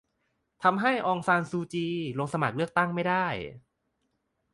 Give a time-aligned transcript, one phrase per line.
[0.63, 1.87] ทำให้อองซานซูจี
[2.19, 3.27] ลงสมัครเลือกตั้งไม่ได้